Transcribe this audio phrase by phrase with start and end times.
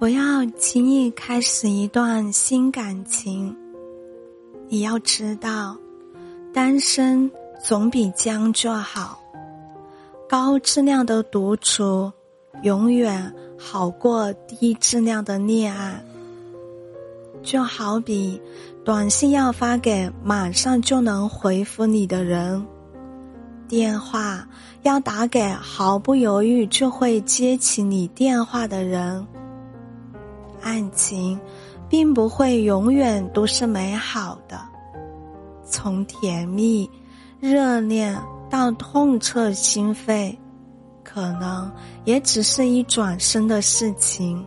[0.00, 3.54] 不要轻易开始一段新感情。
[4.66, 5.76] 你要知道，
[6.54, 7.30] 单身
[7.62, 9.20] 总比将就好。
[10.26, 12.10] 高质量的独处，
[12.62, 16.02] 永远好过低质量的恋爱。
[17.42, 18.40] 就好比，
[18.82, 22.66] 短信要发给马上就能回复你的人，
[23.68, 24.48] 电话
[24.80, 29.26] 要打给毫不犹豫就会接起你电话的人。
[30.60, 31.38] 爱情，
[31.88, 34.60] 并不会永远都是美好的。
[35.64, 36.90] 从甜蜜、
[37.38, 40.36] 热恋到痛彻心扉，
[41.04, 41.70] 可能
[42.04, 44.44] 也只是一转身的事情。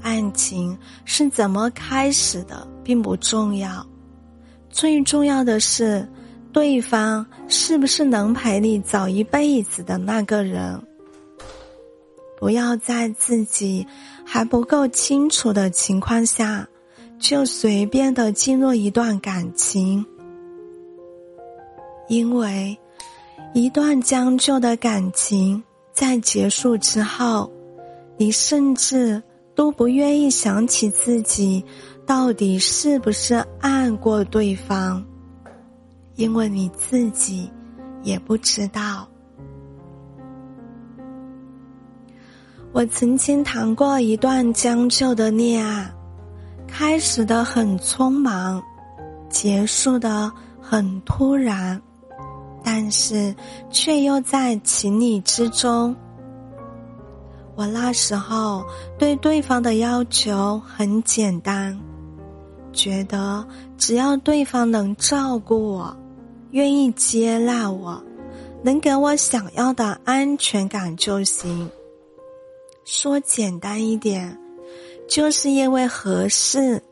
[0.00, 3.84] 爱情是怎么开始的，并不重要，
[4.68, 6.06] 最重要的是，
[6.52, 10.80] 对方是不是能陪你走一辈子的那个人。
[12.38, 13.86] 不要在自己
[14.24, 16.68] 还不够清楚的情况下，
[17.18, 20.04] 就随便的进入一段感情，
[22.08, 22.76] 因为
[23.54, 25.62] 一段将就的感情
[25.92, 27.50] 在结束之后，
[28.16, 29.22] 你甚至
[29.54, 31.64] 都不愿意想起自己
[32.04, 35.02] 到底是不是爱过对方，
[36.16, 37.50] 因为你自己
[38.02, 39.08] 也不知道。
[42.74, 45.88] 我曾经谈过一段将就的恋爱，
[46.66, 48.60] 开始的很匆忙，
[49.30, 50.28] 结束的
[50.60, 51.80] 很突然，
[52.64, 53.32] 但是
[53.70, 55.94] 却又在情理之中。
[57.54, 58.64] 我那时候
[58.98, 61.78] 对对方的要求很简单，
[62.72, 63.46] 觉得
[63.78, 65.96] 只要对方能照顾我，
[66.50, 68.02] 愿意接纳我，
[68.64, 71.70] 能给我想要的安全感就行。
[72.84, 74.38] 说简单一点，
[75.08, 76.82] 就是因为合适，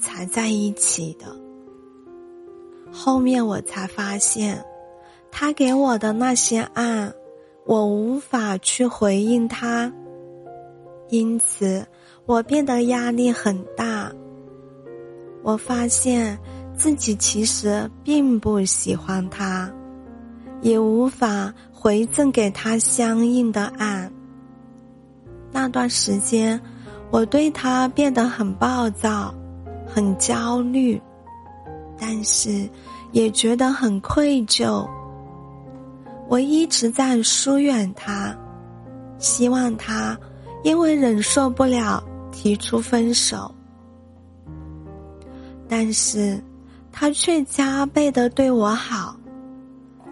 [0.00, 1.26] 才在一起的。
[2.90, 4.64] 后面我才发现，
[5.30, 7.12] 他给我的那些爱，
[7.66, 9.92] 我无法去回应他，
[11.10, 11.86] 因此
[12.24, 14.10] 我变得压力很大。
[15.42, 16.38] 我发现
[16.76, 19.70] 自己其实并不喜欢他，
[20.62, 24.10] 也无法回赠给他相应的爱。
[25.52, 26.58] 那段时间，
[27.10, 29.32] 我对他变得很暴躁，
[29.86, 31.00] 很焦虑，
[31.98, 32.68] 但是
[33.12, 34.88] 也觉得很愧疚。
[36.28, 38.34] 我一直在疏远他，
[39.18, 40.18] 希望他
[40.64, 42.02] 因为忍受不了
[42.32, 43.54] 提出分手，
[45.68, 46.42] 但是
[46.90, 49.14] 他却加倍的对我好。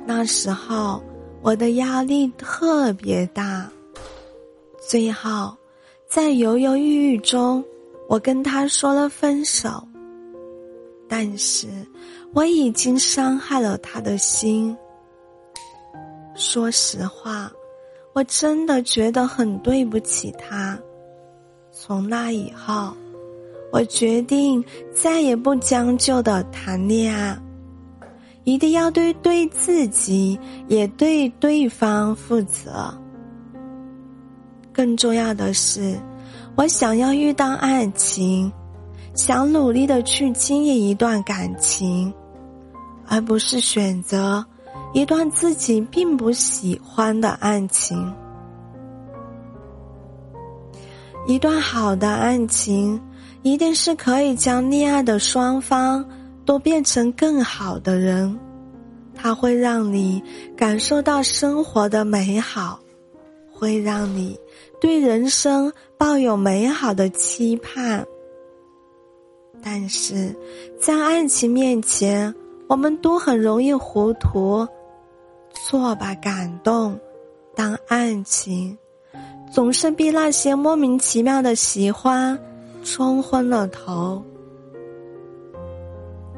[0.04, 1.02] 那时候，
[1.40, 3.66] 我的压力特别大。
[4.80, 5.54] 最后，
[6.08, 7.62] 在犹犹豫豫中，
[8.08, 9.86] 我跟他说了分手。
[11.06, 11.68] 但是，
[12.32, 14.76] 我已经伤害了他的心。
[16.34, 17.52] 说实话，
[18.14, 20.78] 我真的觉得很对不起他。
[21.70, 22.92] 从那以后，
[23.72, 24.64] 我决定
[24.94, 27.38] 再也不将就的谈恋爱，
[28.44, 32.92] 一定要对对自己也对对方负责。
[34.80, 35.94] 更重要的是，
[36.54, 38.50] 我想要遇到爱情，
[39.14, 42.10] 想努力的去经营一段感情，
[43.06, 44.42] 而不是选择
[44.94, 48.10] 一段自己并不喜欢的爱情。
[51.26, 52.98] 一段好的爱情，
[53.42, 56.02] 一定是可以将恋爱的双方
[56.46, 58.34] 都变成更好的人，
[59.14, 60.22] 它会让你
[60.56, 62.80] 感受到生活的美好。
[63.52, 64.40] 会让你
[64.80, 68.06] 对人生抱有美好的期盼，
[69.62, 70.34] 但是
[70.80, 72.34] 在爱情面前，
[72.68, 74.66] 我们都很容易糊涂，
[75.52, 76.98] 错把感动
[77.54, 78.76] 当爱情，
[79.52, 82.38] 总是被那些莫名其妙的喜欢
[82.82, 84.24] 冲昏了头。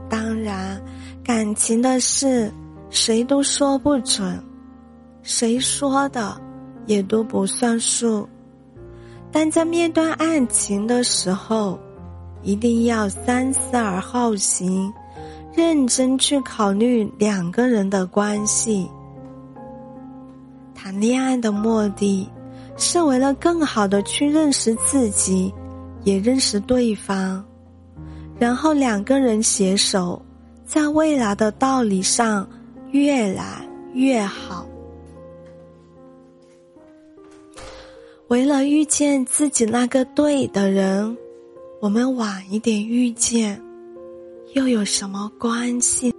[0.08, 0.82] 当然，
[1.22, 2.52] 感情的事
[2.90, 4.42] 谁都说不准，
[5.22, 6.41] 谁说的？
[6.86, 8.28] 也都不算数，
[9.30, 11.78] 但在面对爱情的时候，
[12.42, 14.92] 一定要三思而后行，
[15.54, 18.88] 认真去考虑两个人的关系。
[20.74, 22.28] 谈恋爱的目的，
[22.76, 25.54] 是为了更好的去认识自己，
[26.02, 27.44] 也认识对方，
[28.38, 30.20] 然后两个人携手，
[30.66, 32.44] 在未来的道理上
[32.90, 33.64] 越来
[33.94, 34.66] 越好。
[38.32, 41.14] 为了遇见自己那个对的人，
[41.82, 43.62] 我们晚一点遇见，
[44.54, 46.11] 又有什么关系？